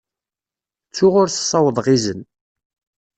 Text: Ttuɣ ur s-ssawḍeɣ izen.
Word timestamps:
Ttuɣ 0.87 1.13
ur 1.21 1.27
s-ssawḍeɣ 1.29 1.85
izen. 1.95 2.21